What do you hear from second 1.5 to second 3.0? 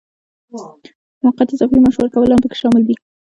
اضافي معاش ورکول هم پکې شامل دي.